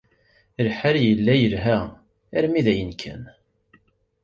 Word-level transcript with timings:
Lḥal 0.67 0.97
yella 1.05 1.33
yelha 1.41 1.79
armi 2.37 2.61
dayen 2.65 2.91
kan. 3.01 3.21